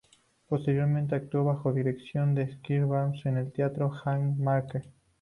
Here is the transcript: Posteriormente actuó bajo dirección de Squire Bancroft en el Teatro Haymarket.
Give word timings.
Posteriormente 0.49 1.13
actuó 1.15 1.43
bajo 1.43 1.71
dirección 1.71 2.33
de 2.33 2.51
Squire 2.55 2.85
Bancroft 2.85 3.27
en 3.27 3.37
el 3.37 3.51
Teatro 3.51 3.93
Haymarket. 4.03 4.87